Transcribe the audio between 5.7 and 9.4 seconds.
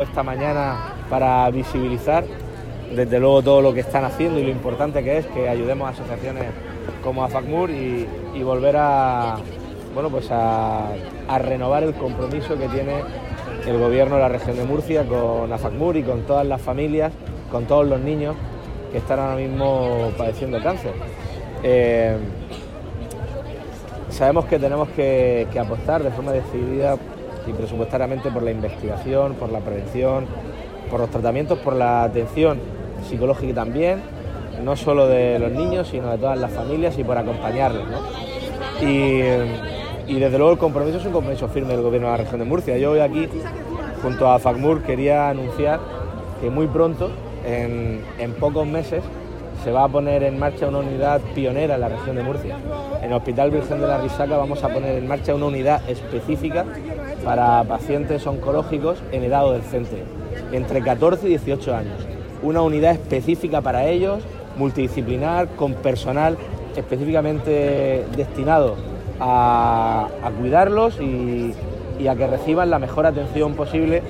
a asociaciones como AFACMUR y, y volver a